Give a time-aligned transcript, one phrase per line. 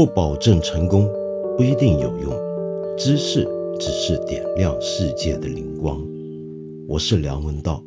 [0.00, 1.06] 不保证成功，
[1.58, 2.32] 不一定有用。
[2.96, 3.46] 知识
[3.78, 6.02] 只是点亮世界的灵光。
[6.88, 7.84] 我是梁文道。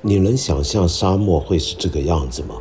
[0.00, 2.54] 你能想象沙漠会是这个样子吗？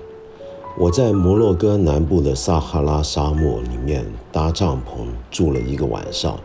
[0.78, 6.38] 我在摩洛哥南部的撒哈拉沙漠里面搭帐篷住了一个晚上，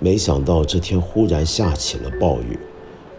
[0.00, 2.58] 没想到这天忽然下起了暴雨。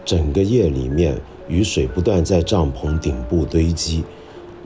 [0.04, 1.18] 整个夜里面，
[1.48, 4.04] 雨水不断在帐篷顶部堆积，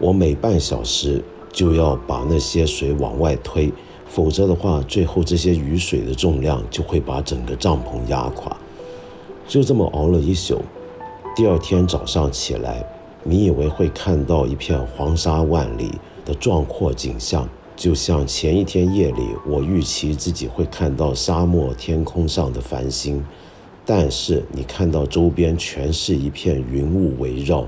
[0.01, 3.73] 我每半小时就要把那些水往外推，
[4.09, 8.57] 否则的话，最后这些雨水的重量就会把整个帐篷压垮。
[9.47, 10.61] 就这么熬了一宿，
[11.37, 12.85] 第二天早上起来，
[13.23, 15.93] 你以为会看到一片黄沙万里
[16.25, 23.25] 的壮阔景象，就像前一天夜里我预期自己会看到沙漠天空上的繁星。
[23.91, 27.67] 但是你看到周边全是一片云雾围绕，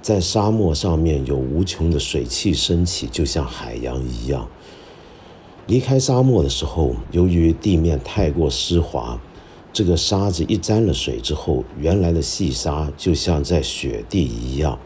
[0.00, 4.48] 在沙漠上面有无穷的水汽升起，就像海洋一样。
[5.66, 9.20] 离开沙漠的时候，由于地面太过湿滑，
[9.72, 14.78] 这个沙子一沾了水之后，原来的细沙就像在雪地一样。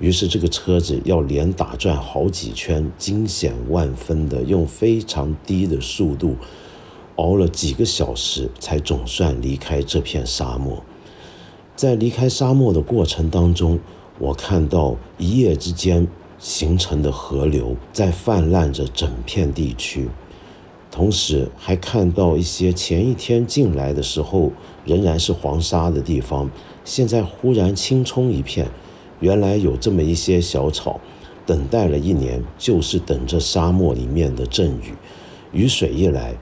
[0.00, 6.34] 于是这个车子要连打转好几圈，惊险万分的用非常低的速度。
[7.16, 10.82] 熬了几个小时，才总算离开这片沙漠。
[11.74, 13.78] 在离开沙漠的过程当中，
[14.18, 20.08] 我看到一夜之间形成的河流在泛滥着整片地区，
[20.90, 24.52] 同时还看到一些前一天进来的时候
[24.86, 26.50] 仍然是黄沙的地方，
[26.84, 28.68] 现在忽然青葱一片。
[29.20, 31.00] 原来有这么一些小草，
[31.46, 34.94] 等待了一年，就是等着沙漠里面的阵雨，
[35.52, 36.34] 雨水一来。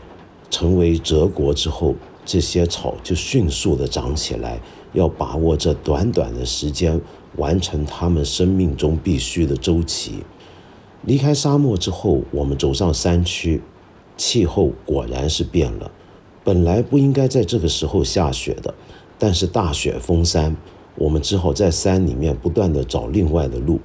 [0.55, 4.61] 成为泽国之后，这些草就迅速的长起来。
[4.93, 7.01] 要把握这短短的时间，
[7.35, 10.23] 完成他们生命中必须的周期。
[11.03, 13.61] 离开沙漠之后，我们走上山区，
[14.17, 15.91] 气候果然是变了。
[16.45, 18.73] 本来不应该在这个时候下雪的，
[19.19, 20.57] 但是大雪封山，
[20.95, 23.81] 我们只好在山里面不断的找另外的路。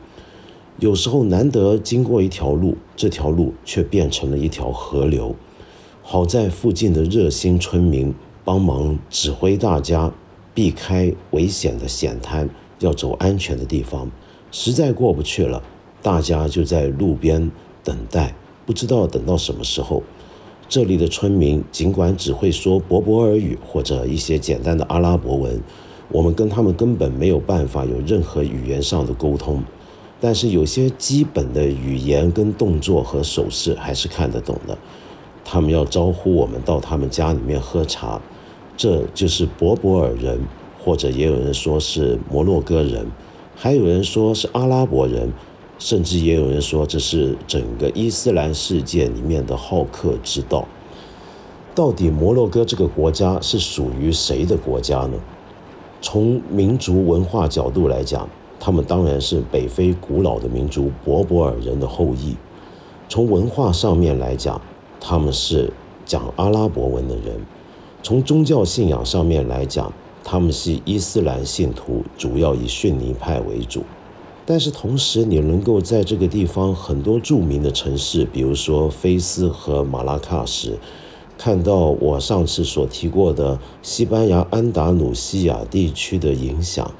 [0.77, 5.35] 有时候难得经过一条路，这条路却变成了一条河流。
[6.11, 8.11] 好在附近的热心村民
[8.43, 10.11] 帮忙指挥大家
[10.55, 12.49] 避开危险的险滩，
[12.79, 14.09] 要走安全的地方。
[14.51, 15.61] 实在过不去了，
[16.01, 17.51] 大家就在路边
[17.83, 18.33] 等待，
[18.65, 20.01] 不知道等到什么时候。
[20.67, 25.61] 这里的村民尽管只会说博博尔语或者一些简单的阿拉伯文，
[26.11, 29.63] 我们跟他们根本没有办法有任何语言上的沟通，
[30.19, 34.75] 但是有些基本的语言跟动作和手势还是看得懂的。
[35.51, 38.21] 他们要招呼我们到他们家里面喝茶，
[38.77, 40.39] 这就是博博尔人，
[40.79, 43.07] 或者也有人说是摩洛哥人，
[43.55, 45.33] 还有人说是阿拉伯人，
[45.79, 50.67] 甚至也有人说这是整个伊斯兰世界里面的好客之道。
[51.73, 55.17] 到底摩洛哥这个国家是属于谁的国家呢？
[55.99, 62.35] 从民族文化角度来讲，他们当然是北非古老的民族博博尔人的后裔。
[63.07, 64.61] 从文化上面来讲，
[64.99, 65.71] 他们是
[66.05, 67.39] 讲阿拉伯文的人，
[68.03, 69.91] 从宗教信仰上面来讲，
[70.23, 73.83] 他们是伊斯兰信徒，主要以逊尼派为主。
[74.45, 80.77] 但是同时，你能够在这个地方很多著名的城市，比如说菲斯和马拉喀什，
[81.38, 86.91] 看到我上次所提过的西班牙安达鲁西亚地区的影响，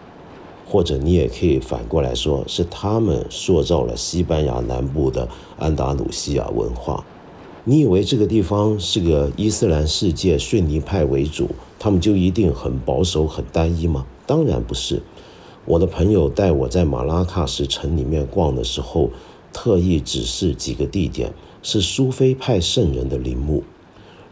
[0.68, 5.28] 或者你也可以反过来说，是他们塑造了西班牙南部的
[5.58, 7.04] 安达鲁西亚文化。
[7.70, 14.08] 你以为这个地方是个伊斯兰世界，逊尼派为主，他们就一定很保守、很单一吗？
[14.26, 15.04] 当然不是。
[15.66, 19.12] 我的朋友带我在马拉喀什城里面逛的时候，
[19.54, 21.32] 特意指示几个地点
[21.62, 23.64] 是苏菲派圣人的陵墓，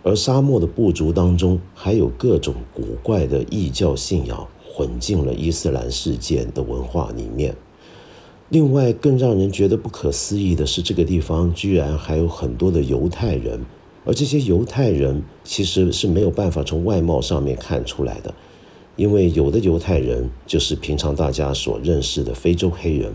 [0.01, 7.55] 而沙漠的部族当中还有各种古怪的异教信仰混进了伊斯兰世界的文化里面。
[8.49, 13.65] 另外，更让人觉得不可思议的是，这个地方居然还有很多的犹太人，
[14.05, 18.33] 而这些犹太人其实是没有办法从外貌上面看出来的，
[18.95, 23.11] 因为有的犹太人就是平常大家所认识的非洲黑人，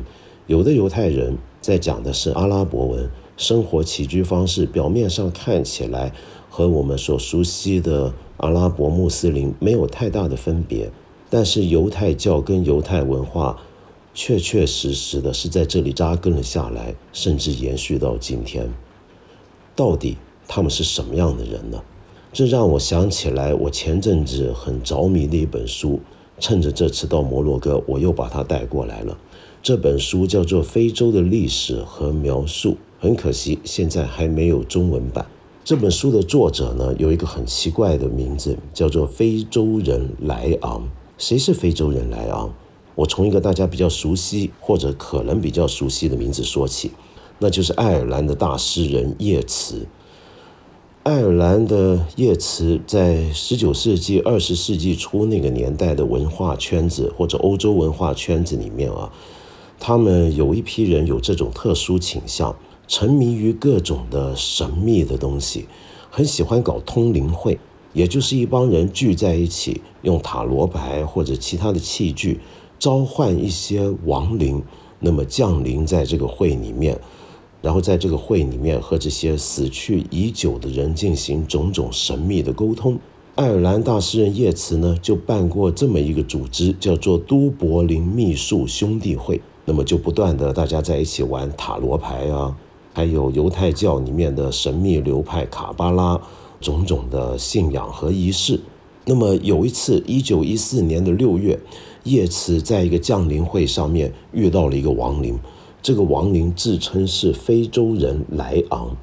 [0.49, 3.09] 有的犹太人在讲的是阿拉伯文，
[3.39, 6.13] 生活起居方式表面上看起来
[6.51, 10.91] 和我们所熟悉的阿拉伯穆斯林没有太大的分别，
[11.31, 13.59] 但是犹太教跟犹太文化。
[14.15, 18.73] 确确实实的是在这里扎根了下来，甚至延续到今天。
[19.75, 20.17] 到底
[20.47, 21.83] 他们是什么样的人呢？
[22.33, 26.01] 这让我想起来我前阵子很着迷的一本书，
[26.39, 29.17] 趁着这次到摩洛哥，我又把它带过来了。
[29.63, 35.27] 这本书叫做《非洲的历史和描述》，很可惜现在还没有中文版。
[35.65, 40.89] 这本书的作者呢，有一个很奇怪的名字，叫做非洲人莱昂。
[41.17, 42.53] 谁是非洲人莱昂？
[42.95, 46.91] 我从一个大家比较熟悉或者可能比较熟悉的名字说起，
[47.39, 49.87] 那就是爱尔兰的大诗人叶慈。
[51.05, 59.11] 爱尔兰的叶慈在十九世纪、二十世纪初那个年代的文化圈子或者欧洲文化圈子里面啊，
[59.81, 62.55] 他们有一批人有这种特殊倾向，
[62.87, 65.67] 沉迷于各种的神秘的东西，
[66.09, 67.59] 很喜欢搞通灵会，
[67.93, 72.39] 也就是一帮人聚在一起，用塔罗牌或者其他的器具
[72.83, 74.61] 召唤一些亡灵，
[74.99, 76.99] 那么降临在这个会里面。
[77.61, 82.99] 然后在这个会里面和这些死去已久的人进行种种神秘的沟通。
[83.37, 89.41] 爱尔兰大诗人叶慈呢，就办过这么一个组织，叫做都柏林秘术兄弟会。
[89.65, 92.57] 那么就不断的大家在一起玩塔罗牌啊，
[92.93, 96.21] 还有犹太教里面的神秘流派卡巴拉，
[96.61, 98.59] 种种的信仰和仪式。
[99.05, 101.59] 那么有一次，一九一四年的六月，
[102.05, 105.39] 叶慈在一个降临会上面遇到了一个亡灵。
[105.83, 108.97] 这个亡灵自称是非洲人莱昂，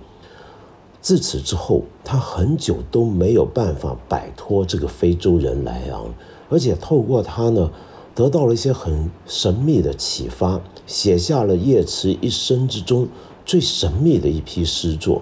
[1.01, 6.13] 自此之后，他很久都没有办法摆脱这个非洲人莱昂，
[6.49, 7.69] 而且透过他呢，
[8.15, 13.09] 得到了一些很神秘的启发，写下了叶慈一生之中
[13.45, 15.21] 最神秘的一批诗作。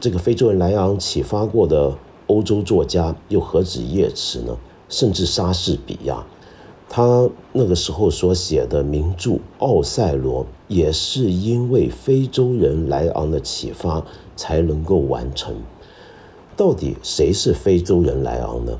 [0.00, 1.96] 这个非洲人莱昂启发过的
[2.26, 4.56] 欧洲作家又何止叶慈呢？
[4.88, 6.26] 甚至莎士比亚。
[6.88, 14.04] 他那个时候所写的名著《奥赛罗》，也是因为非洲人莱昂的启发
[14.34, 15.54] 才能够完成。
[16.56, 18.78] 到底谁是非洲人莱昂呢？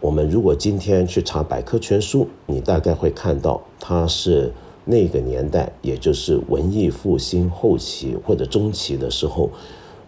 [0.00, 4.52] 我们如果今天去查百科全书，你大概会看到他是
[4.84, 9.48] 那个年代，也就是文艺复兴后期或者中期的时候，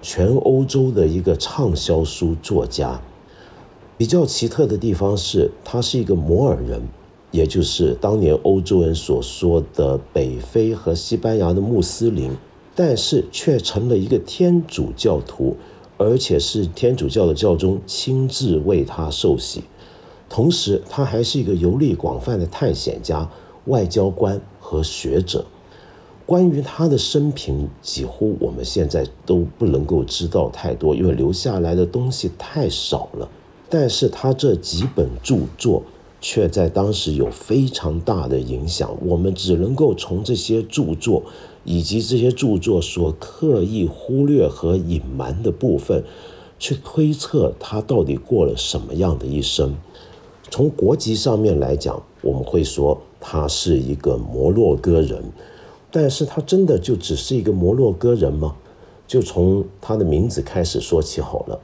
[0.02, 3.00] 全欧洲的一个畅销书作家。
[3.96, 6.82] 比较奇特的地方是，他是一个摩尔人。
[7.30, 12.30] 也就是当年欧洲人所说的北非和西班牙的穆斯林，
[12.74, 15.56] 但是却成了一个天主教徒，
[15.98, 19.64] 而且是天主教的教宗亲自为他受洗。
[20.28, 23.28] 同时，他还是一个游历广泛的探险家、
[23.66, 25.44] 外交官和学者。
[26.24, 33.28] 关于他的生平，几乎我们现在都不能够知道太多，因为留下来的东西太少了。
[33.68, 35.82] 但是他这几本著作。
[36.20, 38.96] 却在当时有非常大的影响。
[39.04, 41.22] 我们只能够从这些著作
[41.64, 46.04] 以及这些著作所刻意忽略和隐瞒的部分，
[46.58, 49.76] 去推测他到底过了什么样的一生。
[50.50, 55.24] 从国籍上面来讲，我们会说他是一个摩洛哥人，
[55.90, 58.54] 但是他真的就只是一个摩洛哥人吗？
[59.08, 61.60] 就从他的名字开始说起好了。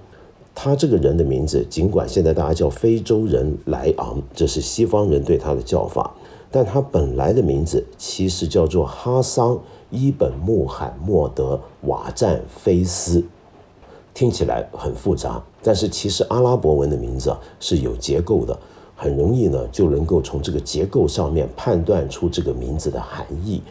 [0.54, 6.12] 他这个人的名字，尽管现在大家叫非洲人莱昂，这是西方人对他的叫法，
[6.50, 9.58] 但他本来的名字其实叫做哈桑
[9.90, 13.24] 伊本穆罕默德瓦赞菲斯，
[14.12, 18.56] 听起来很复杂，但是其实阿拉伯文的名字啊是有结构的，
[18.94, 23.62] 很容易呢就能够从这个结构上面判断出这个名字的含义。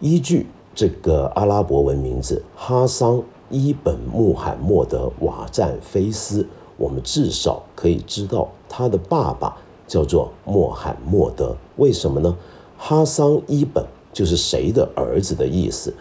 [0.00, 3.22] 依据这个阿拉伯文名字哈桑。
[3.48, 11.56] 伊本穆罕默德瓦赞菲斯，我们至少可以知道他的爸爸叫做穆罕默德。
[11.76, 12.36] 为什么呢？
[12.76, 15.94] 哈桑伊本就是谁的儿子的意思，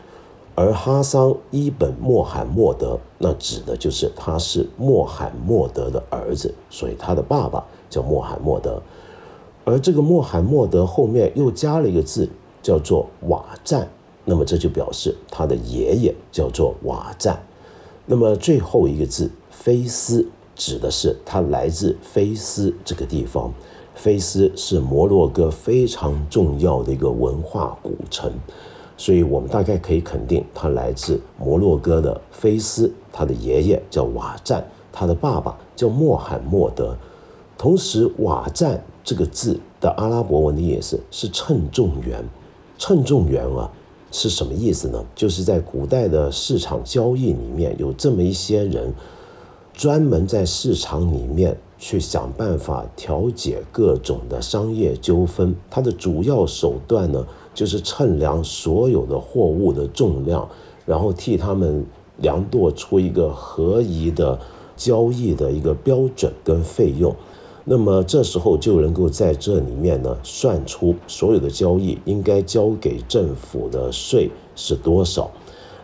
[0.55, 8.81] 而哈桑伊本穆罕默德，那指的就是他是穆罕默德的儿子，所以他的爸爸叫穆罕默德。
[9.63, 12.29] 而这个穆罕默德后面又加了一个字，
[12.61, 13.89] 叫做瓦赞。
[14.25, 17.43] 那么这就表示他的爷爷叫做瓦赞，
[18.07, 23.53] 那么最后一个字菲斯指的是他来自菲斯这个地方，
[23.93, 28.31] 菲斯是摩洛哥非常重要的一个文化古城，
[28.97, 36.97] 所以我们大概可以肯定他来自摩洛哥的菲斯，他的爷爷叫瓦赞，他的爸爸叫穆罕默德，
[37.57, 42.27] 同时瓦赞这个字的阿拉伯文的意思是称重员，
[42.79, 43.71] 称重员啊。
[44.17, 45.05] 是什么意思呢？
[45.13, 48.93] 就是在古代的市场交易里面，有这么一些人，
[49.73, 55.53] 专门在市场里面去想办法调解各种的商业纠纷。
[55.69, 60.47] 他的主要手段呢，就是称量所有的货物的重量，
[60.85, 61.85] 然后替他们
[62.19, 64.39] 量度出一个合宜的
[64.77, 67.13] 交易的一个标准跟费用。
[67.67, 75.29] 那么这时候就能够在这里面呢算出所有的交易应该交给政府的税是多少。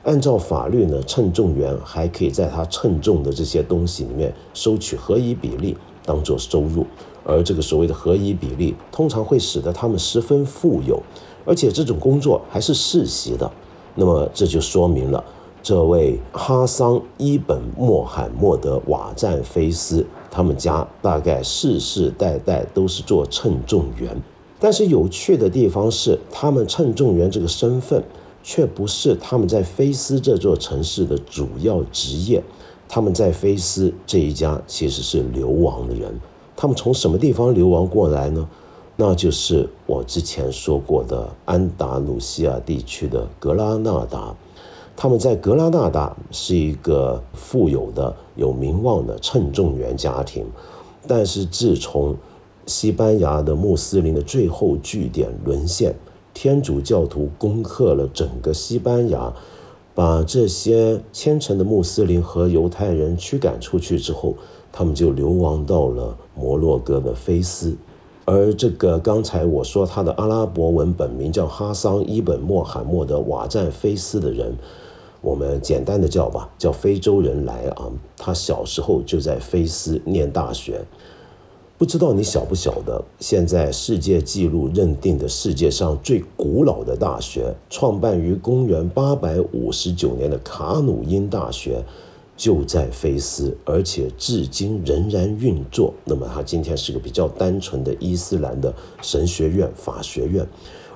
[0.04, 6.86] 按照法律呢，称重员还可以在他称重的这些东西里面收取合一比例当做收入，
[7.24, 11.02] 而这个所谓的合一比例通常会使得他们十分富有，
[11.46, 13.52] 而且这种工作还是世袭的。
[13.94, 15.24] 那么这就说明了
[15.62, 24.20] 这位哈桑伊本莫罕默德瓦赞菲斯，他们家大概世世代代都是做称重员。
[24.60, 28.04] 但是有趣的地方是，他们称重员这个身份。
[28.44, 32.42] 却不是他们在菲斯这座城市的主要职业，
[32.90, 36.12] 他们在菲斯这一家其实是流亡的人。
[36.56, 38.50] 他们从什么地方流亡过来呢？
[38.96, 44.36] 那就是我之前说过的安达卢西亚地区的格拉纳达。
[44.96, 50.46] 他们在格拉纳达是一个富有的、有名望的称重员家庭，
[51.08, 52.16] 但是自从
[52.68, 55.96] 西班牙的穆斯林的最后据点沦陷。
[56.34, 59.34] 天主教徒攻克了整个西班牙，
[59.94, 64.36] 把这些虔诚的穆斯林和犹太人驱赶出去之后，
[64.72, 67.76] 他们就流亡到了摩洛哥的菲斯。
[68.32, 74.56] 而这个刚才我说他的阿拉伯文本名叫哈桑伊本莫罕默德瓦赞菲斯的人，
[75.20, 77.92] 我们简单的叫吧，叫非洲人莱昂。
[78.16, 80.82] 他小时候就在菲斯念大学。
[81.78, 91.84] 不知道你晓不晓得，现在世界纪录认定的世界上最古老的大学，创办于公元八百五十九年的卡努因大学，
[92.42, 95.94] 就在菲斯，而且至今仍然运作。
[96.06, 100.48] 那么，它今天是个比较单纯的伊斯兰的神学院、法学院。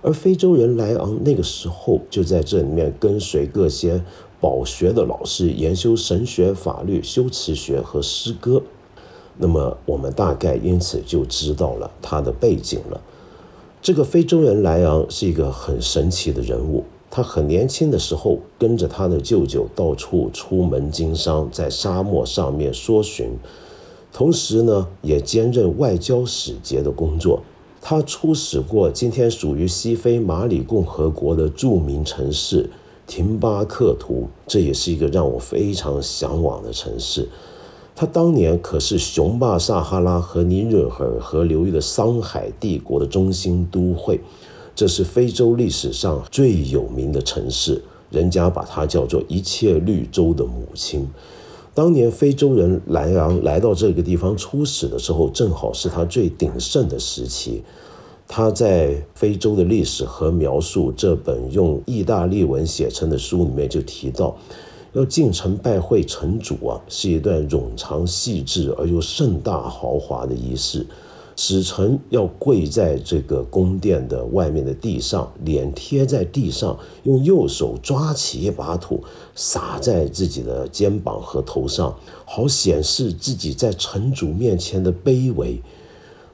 [0.01, 4.03] 而非洲人莱昂那个时候就在这里面跟随各些
[4.41, 8.63] 饱学的老师研修神学、法律、修辞学和诗歌。
[9.37, 12.99] 那么我们大概因此就知道了他的背景了。
[13.83, 16.85] 这个非洲人莱昂是一个很神奇的人物。
[17.15, 23.29] 他很年轻的时候跟着他的舅舅到处出门经商，在沙漠上面搜寻，
[24.11, 27.41] 同时呢也兼任外交使节的工作。
[27.79, 32.69] 他出使过今天属于西非马里共和国的著名城市
[33.07, 37.29] 廷巴克图，这也是一个让我非常向往的城市。
[37.95, 44.19] 他当年可是雄霸撒哈拉和尼日尔河流域的桑海帝国的中心都会，
[44.75, 51.07] 这是非洲历史上最有名的城市，人家把它叫做一切绿洲的母亲。
[51.73, 57.63] 当年非洲人莱昂来到这个地方初始的时候，正好是他最鼎盛的时期。
[58.27, 64.35] 他在非洲的历史和描述这本用意大利文写成的书里面就提到。
[64.93, 70.87] 要进城拜会城主啊，是一段冗长细致而又盛大豪华的仪式。
[71.35, 79.03] 使臣要跪在这个宫殿的外面的地上，脸贴在地上，用右手抓起一把土，
[79.35, 85.61] 撒在自己的肩膀和头上，好显示自己在城主面前的卑微。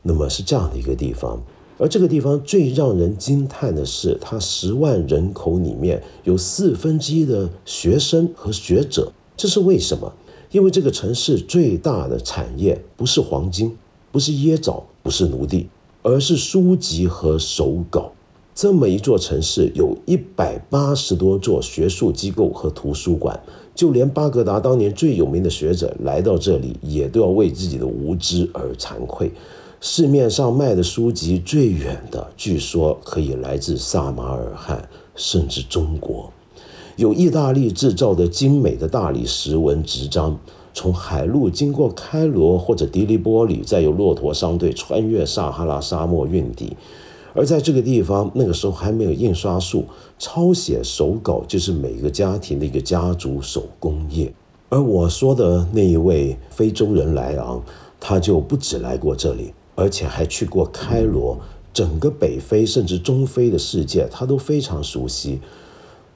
[0.04, 1.42] 那么是这样的一个地方。
[1.78, 10.14] 而这个地方最让人惊叹的是，它十万人口里面有四分之一的学生和学者，这是为什么？
[10.52, 13.76] 因为这个城市最大的产业不是黄金，
[14.12, 15.68] 不是椰枣，不是奴隶，
[16.04, 18.12] 而是书籍和手稿。
[18.54, 23.40] 这么一座城市，有一百八十多座学术机构和图书馆，
[23.74, 29.32] 就连巴格达当年最有名的学者来到这里，也都要为自己的无知而惭愧。
[29.80, 36.32] 市面上卖的书籍最远的，据说可以来自撒马尔罕，甚至中国。
[36.98, 40.38] 有意大利制造的精美的大理石纹纸张，
[40.74, 46.76] 从海路经过开罗或者迪利波里，再由骆驼商队穿越撒哈拉沙漠运抵。
[47.34, 49.86] 而在这个地方，那个时候还没有印刷术，
[50.20, 54.34] 抄写手稿就是每个家庭的一个家族手工业。
[54.70, 57.62] 而我说的那一位非洲人莱昂，
[58.00, 59.54] 他就不止来过这里。
[59.74, 61.40] 而且还去过开罗，
[61.74, 65.40] 整个北非甚至中非的世界，他都非常熟悉。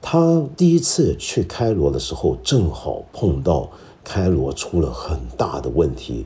[0.02, 3.70] 他第一次去开罗的时候，正好碰到
[4.08, 6.24] 开罗出了很大的问题。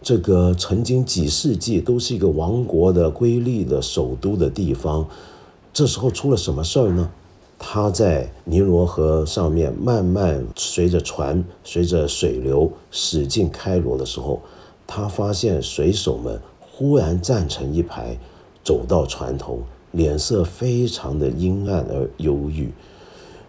[0.00, 5.06] 这个曾经几世纪都是一个王国的瑰丽的首都的地方，
[5.74, 7.10] 这时候出了什么事儿呢？
[7.58, 14.40] 他在尼罗河上面慢慢随着船、随着水流驶进开罗的时候，
[14.86, 16.40] 他发现水手们。
[16.80, 18.16] 忽然站成一排，
[18.62, 19.58] 走到船头，
[19.90, 22.70] 脸色非常的阴暗而忧郁，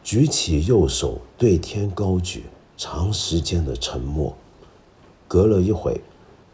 [0.04, 2.46] 举起右手对天高举，
[2.82, 4.34] 长时间的沉默。
[5.28, 6.00] 隔了一会，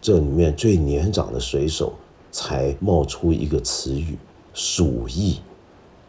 [0.01, 1.93] 这里面最年长的水手
[2.31, 4.17] 才冒出一个词语
[4.51, 5.37] “鼠疫”。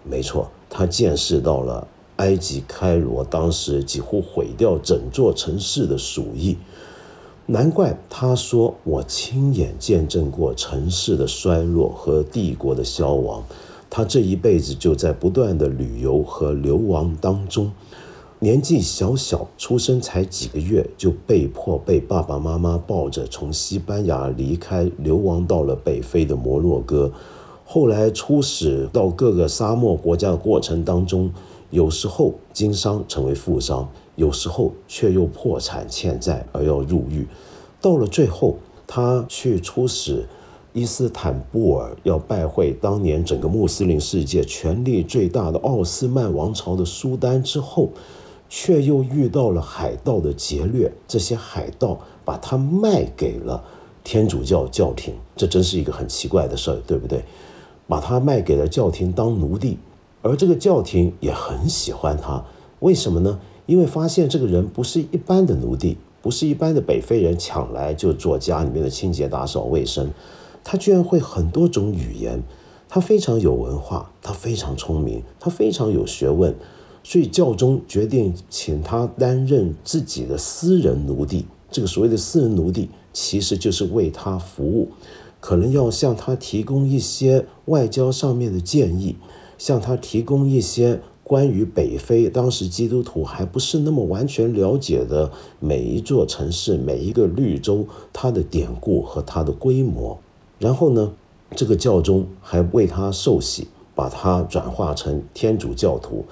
[0.02, 6.56] 没错，他见识到了埃及开罗当时几乎毁掉整座城市的鼠疫。
[7.44, 13.44] 难怪他说：“我亲眼见证过城市的衰落和帝国的消亡。”
[13.90, 17.70] 他这一辈子就在不断的旅游和流亡当中。
[18.38, 27.10] 年纪小小，出生才几个月，就被迫被爸爸妈妈抱着从西班牙离开，流亡到了北非的摩洛哥。
[27.64, 31.30] 后来出使到各个沙漠国家的过程当中，
[31.70, 37.26] 有时候经商成为富商，有时候却又破产欠债而要入狱。
[37.80, 40.26] 到了最后，他去出使
[40.74, 47.88] 伊斯坦布尔，要拜会当年整个穆斯林世界权力最大的奥斯曼王朝的苏丹之后。
[48.48, 53.64] 却又遇到了海盗的劫掠，这些海盗把他卖给了
[54.04, 57.24] 天主教教廷，这真是一个很奇怪的事儿，对不对？
[57.88, 59.78] 把他卖给了教廷当奴隶，
[60.22, 62.44] 而这个教廷也很喜欢他，
[62.80, 63.38] 为什么呢？
[63.66, 70.12] 因为发现这个人不是一般的奴隶，不是一般的北非人抢来就做家里面的清洁打扫卫生，
[70.62, 72.42] 他居然会很多种语言，
[72.88, 76.54] 他非常有文化，他非常聪明，他非常有学问。
[77.08, 81.46] 所以教宗决定请他担任自己的私人奴隶。
[81.70, 84.88] 这个所谓的私人奴隶，其实就是为他服务，
[85.38, 89.14] 可能要向他提供一些外交上面的建议，
[89.56, 100.18] 向他提供一些关于北非当时基督徒还不是那么完全了解的每一座城市、每一个绿洲它的典故和它的规模。
[100.58, 101.12] 然后呢，
[101.54, 106.24] 这个教宗还为他受洗，把他转化成天主教徒。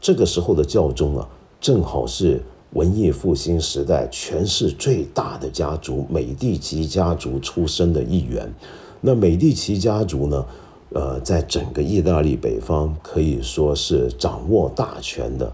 [0.00, 1.28] 这个时候的教宗啊，
[1.60, 2.40] 正好是
[2.72, 8.52] 文艺复兴时代权势最大的家族——美第奇家族出身的一员。
[9.00, 10.46] 那美第奇家族呢，
[10.92, 15.52] 呃，在整个意大利北方可以说是掌握大权的，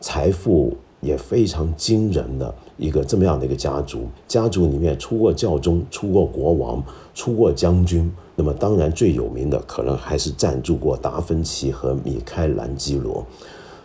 [0.00, 4.06] 财富也非常惊人的一个这么样的一个家族。
[4.26, 6.82] 家族里面出过教宗，出过国王，
[7.14, 8.12] 出过将军。
[8.36, 13.24] 那么当然最有名的，可能还是赞助过达芬奇和米开朗基罗。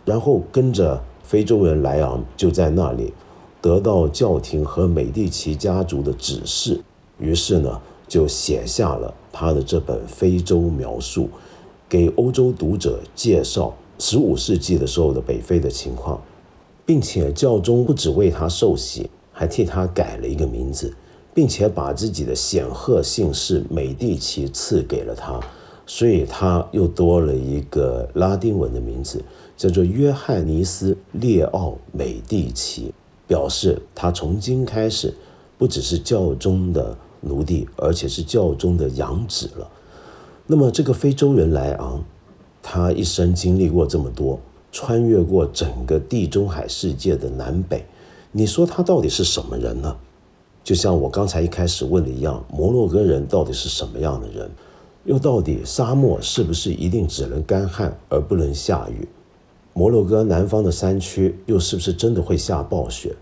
[0.10, 3.13] 然后跟着非洲人莱昂就在那里
[3.62, 6.82] 得到教廷和美第奇家族的指示，
[7.19, 11.30] 于是呢就写下了他的这本非洲描述，
[11.88, 16.19] 给欧洲读者介绍十五世纪的时候的北非的情况，
[16.88, 20.91] 并且教宗不只为他受洗，还替他改了一个名字，
[21.36, 25.39] 并且把自己的显赫姓氏美第奇赐给了他，
[25.86, 29.24] 所以他又多了一个拉丁文的名字。
[29.60, 32.93] 叫做约翰尼斯·列奥·美第奇，
[33.28, 35.13] 表示他从今开始
[35.58, 39.69] 不只是教宗的奴隶，而且是教宗的养子了。
[40.48, 42.02] 那么这个非洲人莱昂，
[42.63, 44.39] 他一生经历过这么多，
[44.72, 47.86] 穿越过整个地中海世界的南北，
[48.32, 49.93] 你说他到底是什么人呢？
[50.63, 54.50] 就像我刚才一开始问的一样，摩洛哥人到底是什么样的人？
[55.04, 59.06] 又到底沙漠是不是一定只能干旱而不能下雨？
[59.73, 63.15] 摩洛哥南方的山区又是不是真的会下暴雪？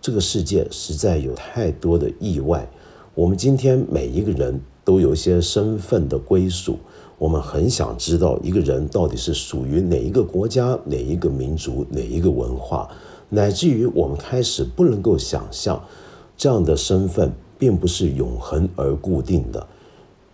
[0.00, 2.68] 这个世界实在有太多的意外。
[3.14, 6.78] 我们今天每一个人都有一些身份的归属，
[7.18, 12.90] 我们很想知道一个人到底是属于哪一个国家、哪一个民族、哪一个文化，
[13.28, 15.80] 乃至于我们开始不能够想象，
[16.36, 19.64] 这样的身份并不是永恒而固定的。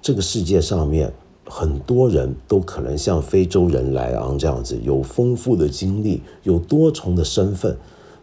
[0.00, 1.12] 这个世界上面。
[1.48, 7.76] 很多人都可能像非洲人莱昂这样子，有丰富的经历，有多重的身份，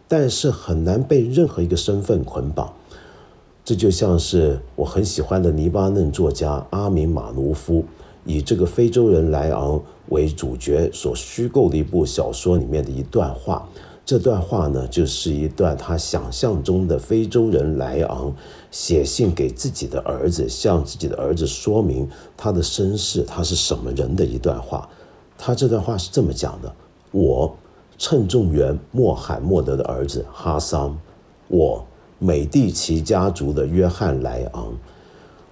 [0.06, 2.72] 但是很难被任何一个身份捆绑。
[3.64, 7.84] 这就像是我很喜欢的黎巴嫩作家阿明马努夫，
[8.24, 13.68] 以这个非洲人莱昂为主角所虚构的一部小说里面的一段话。
[14.06, 18.32] 这段话呢，就是一段他想象中的非洲人莱昂
[18.70, 24.88] 写信给自己的儿子，向自己的儿子说明他的身世，他是什么人的一段话。
[25.36, 26.72] 他这段话是这么讲的：
[27.10, 27.52] 我，
[27.98, 30.96] 称重员穆罕默德的儿子哈桑，
[31.48, 31.84] 我
[32.20, 34.72] 美第奇家族的约翰莱昂，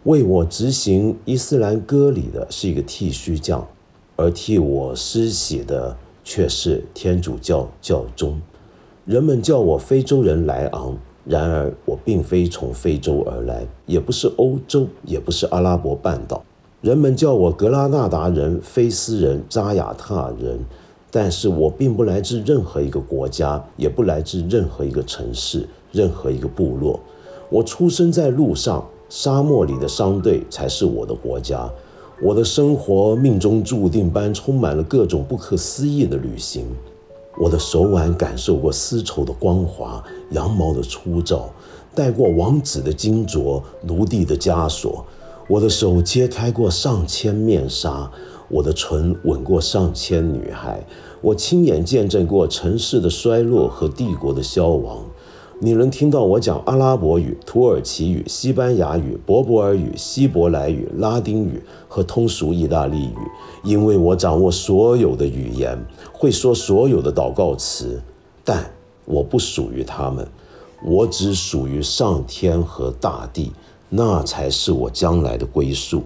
[0.05, 3.67] 为我执行伊斯兰割礼的是一个剃须匠，
[4.15, 5.97] 而替我施洗的。
[6.25, 8.41] 却是天主教教宗，
[9.05, 16.43] 人们叫我非洲人莱昂，然而我并非从非洲而来，也不是欧洲，也不是阿拉伯半岛。
[16.81, 20.59] 人们叫我格拉纳达人、菲斯人、扎亚塔人，
[21.11, 26.99] 但是我并不来自任何一个国家，也不来自任何一个城市、任何一个部落。
[27.51, 31.71] 我出生在路上，沙漠里的商队才是我的国家。
[32.23, 36.65] 我的生活命中注定般充满了各种不可思议的旅行。
[37.37, 41.51] 我的手腕感受过丝绸的光滑，羊毛的粗糙，
[41.93, 45.05] 戴过王子的金镯，奴隶的枷锁。
[45.49, 48.09] 我的手揭开过上千面纱，
[48.49, 50.87] 我的唇吻过上千女孩。
[51.21, 55.05] 我亲眼见证过城市的衰落和帝国的消亡。
[55.65, 63.17] 你能听到我讲阿拉伯语、土耳其语、西班牙语、博博尔语、希伯来语、拉丁语和通俗意大利语，
[63.63, 67.99] 因为我掌握所有的语言，会说所有的祷告词。
[68.45, 68.71] 但
[69.07, 70.29] 我不属于他们，
[70.85, 73.51] 我只属于上天和大地，
[73.89, 76.03] 那才是我将来的归宿。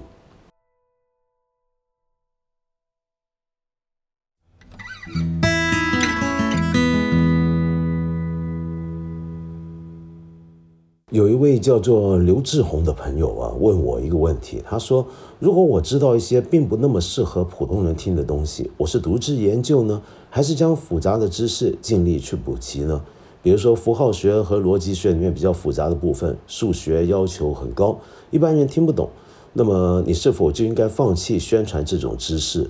[11.58, 14.62] 叫做刘志宏的朋友啊，问我一个问题。
[14.66, 15.06] 他说
[15.40, 23.02] ：“如果我知道一些并不那么适合普通人听的东西，我是独自研究呢，还是将复杂的知识尽力去补齐呢？
[23.42, 27.98] 比如说符号学和逻辑学里面比较复杂的部分，数学要求很高，
[28.30, 29.08] 一般人听不懂。
[29.52, 32.68] 那么你是否就应该放弃宣传这种知识？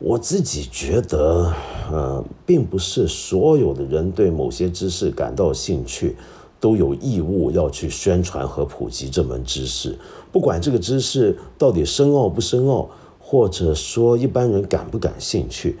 [0.00, 1.52] 我自己觉得，
[1.90, 6.16] 呃，并不是所有的人对某些知识感到兴趣。”
[6.60, 9.96] 都有义务要去宣传和普及这门知识，
[10.32, 15.76] 不管这个知识到底深奥不深奥，或者说一般人感不感兴趣。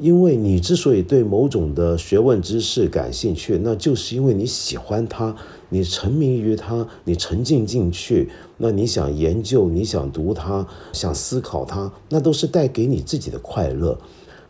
[0.00, 5.34] 因为你之所以对某种的学问知识感兴趣，那就是因为你喜欢它，
[5.70, 13.98] 你沉迷于它，你沉浸进去，那你想研究，你想读它，想思考它，那都是带给你自己的快乐。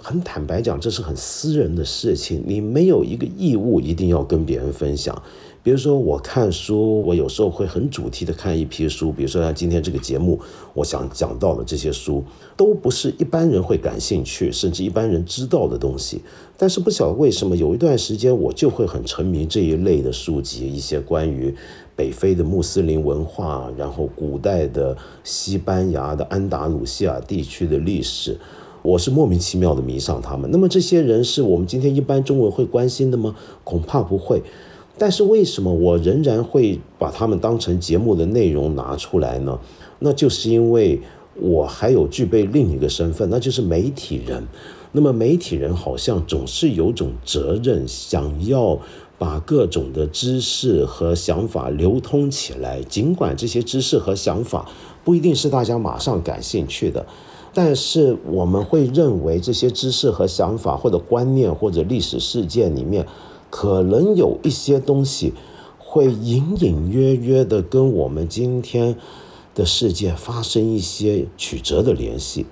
[0.01, 5.23] 很坦白讲，这是很私人的事情，你没有一个义务一定要跟别人分享。
[5.63, 9.13] 比如说，我看书，我有时候会很主题的看一批书。
[9.13, 10.39] 比如说，像今天这个节目，
[10.73, 12.23] 我想讲到的这些书，
[12.57, 16.23] 都不是一般人会感兴趣，甚至一般人知道的东西。
[16.57, 21.55] 但是不晓得为什么，有一段时间我就会很沉迷这一类的书籍，一些关于
[21.95, 28.39] 北非的穆斯林文化，然后古代的西班牙的安达鲁西亚地区的历史，
[28.83, 30.51] 我是莫名其妙的迷上他们。
[30.51, 33.37] 那么这些人是我们今天一般中国会关心的吗？
[33.65, 34.43] 恐怕不会。
[34.99, 39.59] 但是为什么我仍然会把他们当成节目的内容拿出来呢？
[40.01, 41.01] 那就是因为
[41.41, 44.47] 我还有具备另一个身份，那就是媒体人。
[44.93, 48.79] 那么媒体人好像总是有种责任，想要
[49.19, 52.83] 把各种的知识和想法流通起来。
[52.83, 54.69] 尽管这些知识和想法
[55.05, 57.07] 不一定是大家马上感兴趣的，
[57.53, 63.07] 但是我们会认为这些知识和想法或者观念或者历史事件里面。
[63.51, 65.33] 可能有一些东西
[65.79, 68.97] 会隐隐约约的跟我们今天
[69.55, 72.47] 的世界发生一些曲折的联系，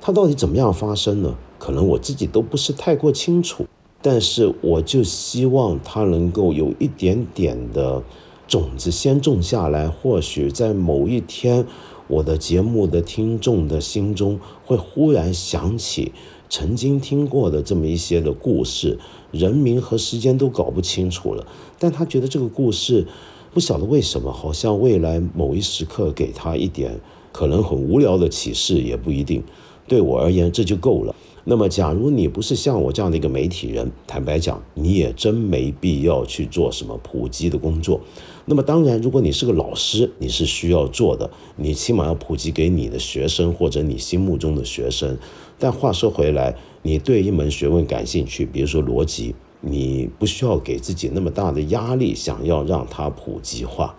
[0.00, 1.36] 它到底怎么样发生呢？
[1.58, 3.66] 可能我自己都不是太过清楚，
[4.00, 8.02] 但是我就希望它能够有一点点的
[8.46, 11.66] 种子先种下来，或许在某一天，
[12.06, 16.12] 我的节目的听众的心中会忽然想起
[16.48, 18.98] 曾经听过的这么一些的故事。
[19.30, 21.46] 人名和时间都搞不清楚了，
[21.78, 23.06] 但他觉得这个故事
[23.52, 26.98] 不晓得为什么，好像未来某一时刻给他一点
[27.30, 29.42] 可能很无聊的启示也不一定。
[29.86, 31.14] 对我而言，这就够了。
[31.44, 38.00] 那么，假如你不是像我这样的一个媒体人，坦白讲，你也真没必要去做什么普及的工作。
[38.48, 45.18] 那么，当然，如果你是个老师，你是需要做的，你起码要普及给你的学生或者你心目中的学生。
[45.58, 53.94] 但话说回来，你对一门学问感兴趣，比如说逻辑，你不需要给自己那么大的压力，想要让它普及化。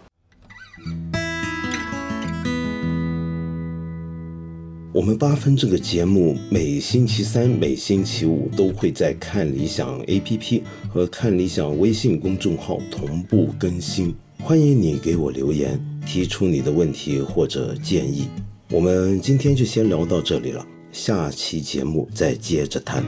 [4.91, 18.27] 我们八分这个节目每星期三、每星期五都会在看理想 APP 和看理想微信公众号同步更新，欢迎你给我留言，提出你的问题或者建议。
[18.71, 20.65] 我们今天就先聊到这里了。
[20.91, 23.03] 下期节目再接着谈。